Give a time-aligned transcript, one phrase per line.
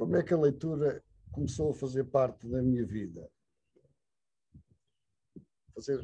[0.00, 3.30] como é que a leitura começou a fazer parte da minha vida?
[5.74, 6.00] Fazer,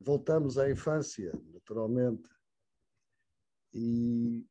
[0.00, 2.30] voltamos à infância, naturalmente,
[3.74, 4.46] e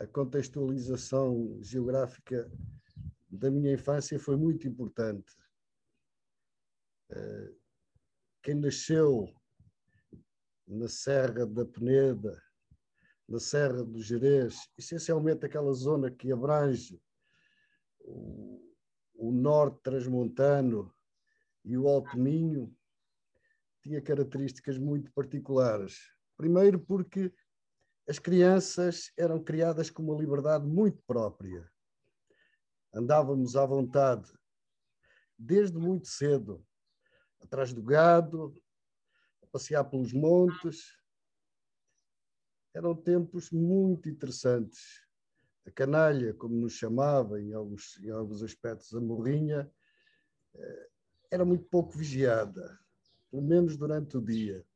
[0.00, 2.50] a contextualização geográfica
[3.28, 5.36] da minha infância foi muito importante.
[7.10, 7.54] Eh,
[8.42, 9.30] quem nasceu
[10.66, 12.42] na Serra da Peneda,
[13.28, 16.98] na Serra do Jerez, essencialmente aquela zona que abrange
[18.00, 20.92] o, norte transmontano
[21.64, 22.74] e o Alto Minho,
[23.82, 26.12] tinha características muito particulares.
[26.36, 27.32] Primeiro, porque
[28.08, 31.70] as crianças eram criadas com uma liberdade muito própria.
[32.92, 34.32] Andávamos à vontade,
[35.38, 36.66] desde muito cedo,
[37.40, 38.60] atrás do gado,
[39.42, 40.96] a passear pelos montes.
[42.74, 45.07] Eram tempos muito interessantes.
[45.68, 49.70] A canalha, como nos chamava, em alguns, em alguns aspectos, a morrinha,
[50.54, 50.88] eh,
[51.30, 52.80] era muito pouco vigiada,
[53.30, 54.66] pelo menos durante o dia.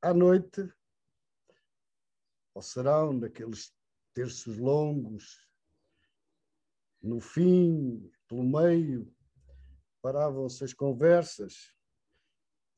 [0.00, 0.72] À noite,
[2.54, 3.76] ao serão, naqueles
[4.14, 5.46] terços longos,
[7.02, 9.14] no fim, pelo meio,
[10.00, 11.74] paravam-se as conversas,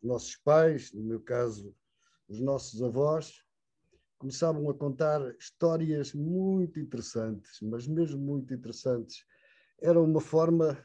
[0.02, 1.72] nossos pais, no meu caso,
[2.28, 3.44] os nossos avós,
[4.22, 9.26] começavam a contar histórias muito interessantes, mas mesmo muito interessantes.
[9.80, 10.80] Era uma forma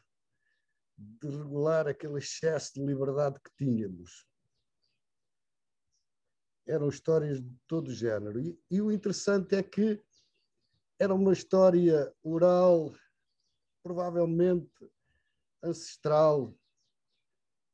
[0.98, 4.26] de regular aquele excesso de liberdade que tínhamos.
[6.66, 8.40] Eram histórias de todo género.
[8.40, 10.02] E, e o interessante é que
[10.98, 12.92] era uma história oral,
[13.84, 14.68] provavelmente
[15.62, 16.58] ancestral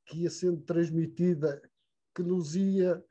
[0.07, 1.61] que ia sendo transmitida,
[2.13, 3.01] que nos ia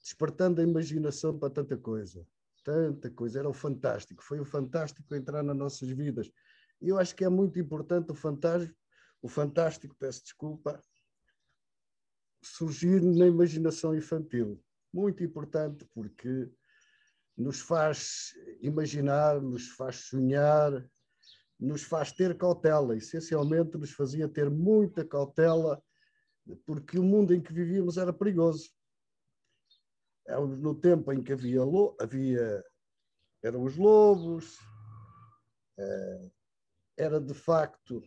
[0.00, 2.26] despertando a imaginação para tanta coisa.
[2.64, 3.40] Tanta coisa.
[3.40, 4.22] Era o fantástico.
[4.22, 6.30] Foi o fantástico entrar nas nossas vidas.
[6.80, 8.74] E eu acho que é muito importante o fantástico,
[9.20, 10.80] o fantástico, peço desculpa,
[12.42, 14.62] surgir na imaginação infantil.
[14.92, 16.48] Muito importante porque
[17.36, 20.88] nos faz imaginar, nos faz sonhar,
[21.58, 25.82] nos faz ter cautela, essencialmente nos fazia ter muita cautela,
[26.64, 28.70] porque o mundo em que vivíamos era perigoso.
[30.58, 31.60] No tempo em que havia,
[31.98, 32.64] havia
[33.42, 34.58] eram os lobos,
[35.78, 36.30] eh,
[36.96, 38.02] era de facto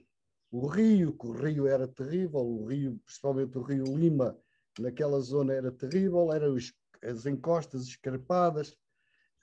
[0.51, 4.37] o rio, que o rio era terrível, o rio, principalmente o rio Lima,
[4.77, 8.77] naquela zona era terrível, eram as encostas escarpadas,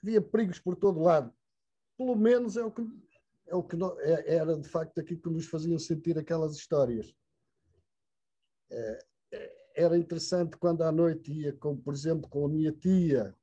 [0.01, 1.33] havia perigos por todo lado.
[1.97, 2.87] Pelo menos é o que
[3.47, 7.11] é o que é, era de facto aquilo que nos faziam sentir aquelas histórias.
[8.71, 8.99] É,
[9.33, 13.33] é, era interessante quando à noite ia, com, por exemplo, com a minha tia,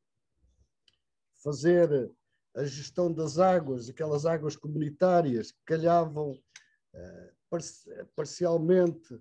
[1.42, 2.12] fazer
[2.54, 6.38] a gestão das águas, aquelas águas comunitárias que calhavam
[8.14, 9.18] parcialmente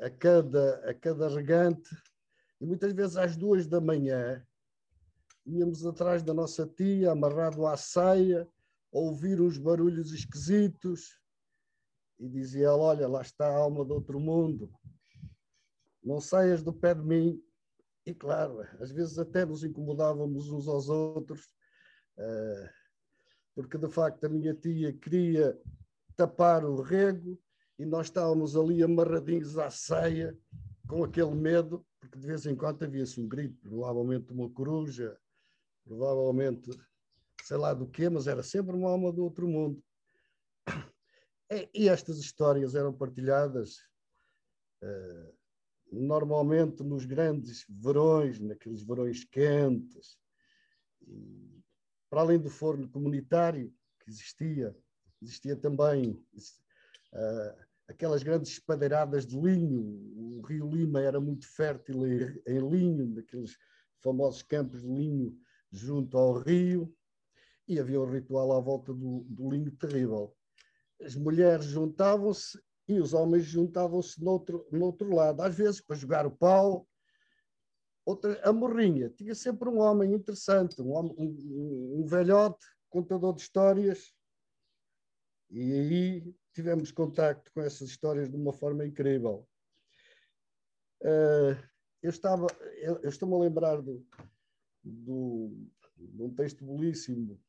[0.00, 1.90] a, cada, a cada regante,
[2.60, 4.46] e muitas vezes às duas da manhã
[5.44, 8.48] íamos atrás da nossa tia, amarrado à saia,
[8.92, 11.20] ouvir uns barulhos esquisitos
[12.18, 14.72] e dizia ela, olha, lá está a alma do outro mundo,
[16.06, 17.42] não saias do pé de mim.
[18.06, 21.50] E claro, às vezes até nos incomodávamos uns aos outros,
[22.16, 22.70] eh,
[23.52, 25.58] porque de facto a minha tia queria
[26.14, 27.36] tapar o rego
[27.76, 30.38] e nós estávamos ali amarradinhos à ceia,
[30.86, 35.18] com aquele medo, porque de vez em quando havia-se um grito, provavelmente uma coruja,
[35.84, 36.70] provavelmente
[37.42, 39.82] sei lá do quê, mas era sempre uma alma do outro mundo.
[41.74, 43.76] E estas histórias eram partilhadas
[44.82, 45.35] uh,
[45.90, 50.18] normalmente nos grandes verões, naqueles verões quentes.
[52.10, 54.76] Para além do forno comunitário que existia,
[55.22, 60.38] existia também uh, aquelas grandes espadeiradas de linho.
[60.38, 63.56] O Rio Lima era muito fértil em, em linho, naqueles
[64.02, 65.36] famosos campos de linho
[65.70, 66.94] junto ao rio
[67.68, 70.34] e havia um ritual à volta do, do linho terrível.
[71.02, 75.96] As mulheres juntavam-se e os homens juntavam-se no outro, no outro lado, às vezes para
[75.96, 76.86] jogar o pau.
[78.04, 83.42] Outra, a morrinha, tinha sempre um homem interessante, um, homem, um, um velhote, contador de
[83.42, 84.14] histórias,
[85.50, 89.46] e aí tivemos contacto com essas histórias de uma forma incrível.
[91.02, 91.58] Uh,
[92.02, 92.46] eu estava,
[92.78, 94.04] eu, eu estou-me a lembrar do,
[94.82, 95.52] do,
[95.96, 97.40] de um texto belíssimo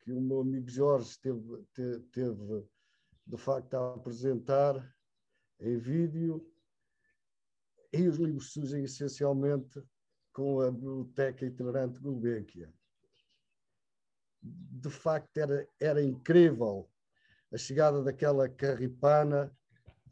[0.00, 1.64] que o meu amigo Jorge teve,
[2.12, 2.64] teve
[3.26, 4.94] de facto a apresentar
[5.60, 6.46] em vídeo
[7.92, 9.82] e os livros surgem essencialmente
[10.32, 12.72] com a Biblioteca Itinerante Gulbenkian.
[14.42, 16.88] De facto, era, era incrível
[17.52, 19.50] a chegada daquela carripana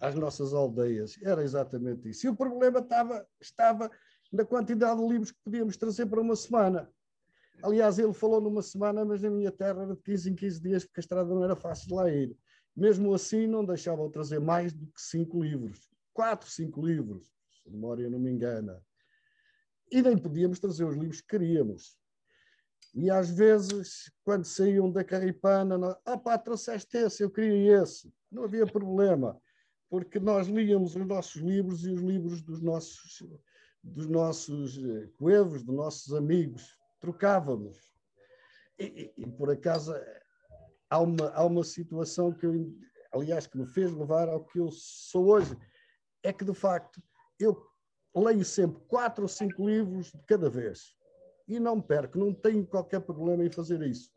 [0.01, 1.17] às nossas aldeias.
[1.23, 2.27] Era exatamente isso.
[2.27, 3.91] E o problema estava, estava
[4.33, 6.91] na quantidade de livros que podíamos trazer para uma semana.
[7.63, 10.85] Aliás, ele falou numa semana, mas na minha terra era de 15 em 15 dias,
[10.85, 12.37] porque a estrada não era fácil de lá ir.
[12.77, 15.89] Mesmo assim, não deixavam trazer mais do que cinco livros.
[16.13, 17.27] Quatro, cinco livros,
[17.63, 18.83] se a memória não me engana.
[19.91, 21.97] E nem podíamos trazer os livros que queríamos.
[22.95, 28.13] E às vezes, quando saíam da carripana, nós, ah trouxeste esse, eu queria esse.
[28.31, 29.41] Não havia problema,
[29.91, 33.23] porque nós líamos os nossos livros e os livros dos nossos,
[33.83, 37.93] dos nossos eh, coevos, dos nossos amigos, trocávamos.
[38.79, 39.93] E, e, e, por acaso
[40.89, 42.75] há uma, há uma situação que eu,
[43.13, 45.57] aliás, que me fez levar ao que eu sou hoje,
[46.23, 47.03] é que de facto
[47.39, 47.67] eu
[48.15, 50.97] leio sempre quatro ou cinco livros de cada vez
[51.47, 54.11] e não perco, não tenho qualquer problema em fazer isso.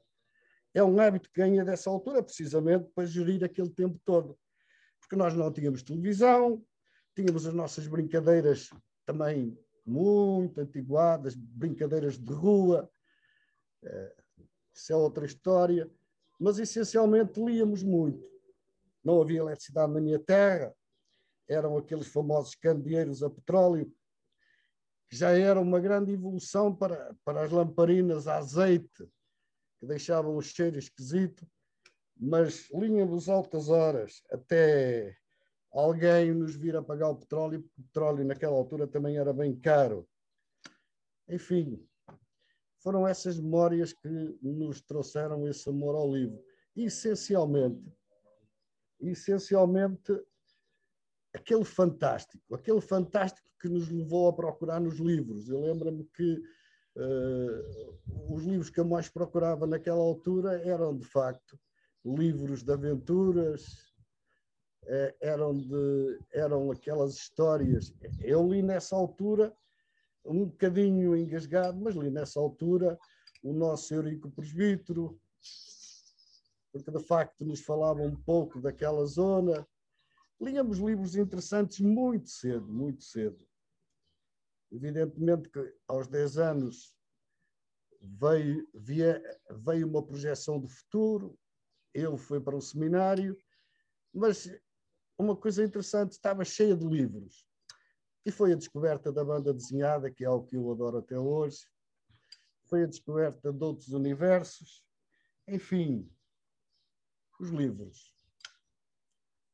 [0.73, 4.37] É um hábito que ganha dessa altura, precisamente para gerir aquele tempo todo.
[4.99, 6.63] Porque nós não tínhamos televisão,
[7.15, 8.69] tínhamos as nossas brincadeiras
[9.05, 12.89] também muito antiguadas, brincadeiras de rua,
[13.83, 14.15] eh,
[14.73, 15.89] isso é outra história,
[16.39, 18.25] mas essencialmente líamos muito.
[19.03, 20.75] Não havia eletricidade na minha terra,
[21.47, 23.91] eram aqueles famosos candeeiros a petróleo,
[25.09, 29.09] que já era uma grande evolução para, para as lamparinas a azeite,
[29.79, 31.47] que deixavam o cheiro esquisito,
[32.19, 35.15] mas líamos altas horas até
[35.71, 39.55] alguém nos vir a pagar o petróleo, porque o petróleo naquela altura também era bem
[39.55, 40.07] caro.
[41.29, 41.87] Enfim,
[42.79, 44.07] foram essas memórias que
[44.41, 46.39] nos trouxeram esse amor ao livro.
[46.75, 47.91] essencialmente,
[48.99, 50.13] essencialmente,
[51.33, 55.49] aquele fantástico, aquele fantástico que nos levou a procurar nos livros.
[55.49, 56.43] Eu lembro-me que
[56.95, 61.59] uh, os livros que eu mais procurava naquela altura eram, de facto,
[62.05, 63.87] livros de aventuras,
[64.85, 67.93] eh, eram, de, eram aquelas histórias.
[68.21, 69.53] Eu li nessa altura,
[70.27, 72.99] um bocadinho engasgado, mas li nessa altura
[73.43, 75.19] o nosso Eurico Presbítero,
[76.71, 79.67] porque de facto nos falava um pouco daquela zona.
[80.39, 83.47] Líamos livros interessantes muito cedo, muito cedo.
[84.71, 86.95] Evidentemente que aos 10 anos
[88.01, 91.39] veio, via, veio uma projeção do futuro,
[91.93, 93.35] eu fui para o seminário,
[94.13, 94.49] mas
[95.17, 97.46] uma coisa interessante, estava cheia de livros.
[98.27, 101.65] E foi a descoberta da banda desenhada, que é algo que eu adoro até hoje.
[102.65, 104.85] Foi a descoberta de outros universos.
[105.47, 106.11] Enfim,
[107.39, 108.13] os livros.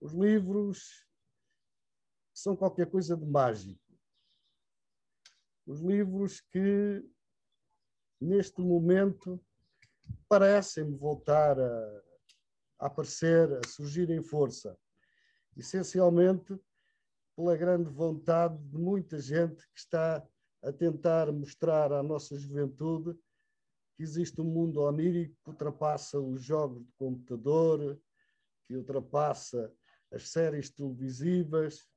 [0.01, 1.07] Os livros
[2.33, 3.95] são qualquer coisa de mágico.
[5.67, 7.07] Os livros que,
[8.19, 9.39] neste momento,
[10.27, 12.03] parecem voltar a,
[12.79, 14.75] a aparecer, a surgir em força
[15.55, 16.59] essencialmente
[17.35, 20.25] pela grande vontade de muita gente que está
[20.61, 23.17] a tentar mostrar à nossa juventude
[23.95, 27.99] que existe um mundo onírico que ultrapassa os jogos de computador,
[28.65, 29.71] que ultrapassa
[30.11, 31.87] as séries televisivas,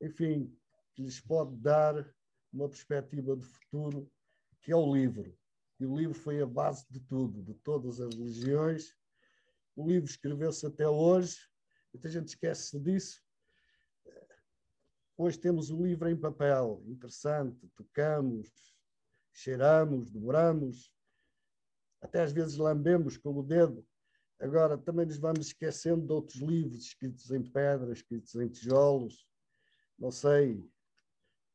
[0.00, 0.56] enfim,
[0.94, 1.94] que lhes pode dar
[2.52, 4.10] uma perspectiva de futuro,
[4.60, 5.36] que é o livro.
[5.80, 8.94] E o livro foi a base de tudo, de todas as religiões.
[9.74, 11.38] O livro escreveu-se até hoje,
[11.94, 13.22] Muita gente esquece disso.
[15.16, 18.50] Hoje temos o livro em papel, interessante, tocamos,
[19.32, 20.92] cheiramos, dobramos,
[22.00, 23.86] até às vezes lambemos com o dedo.
[24.40, 29.24] Agora também nos vamos esquecendo de outros livros escritos em pedra, escritos em tijolos.
[29.96, 30.68] Não sei,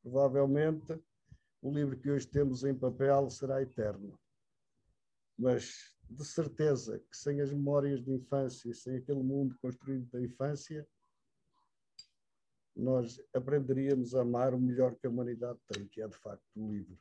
[0.02, 0.98] provavelmente
[1.60, 4.18] o livro que hoje temos em papel será eterno.
[5.38, 10.88] Mas de certeza que sem as memórias de infância, sem aquele mundo construído da infância,
[12.76, 16.72] nós aprenderíamos a amar o melhor que a humanidade tem, que é de facto o
[16.72, 16.96] livro.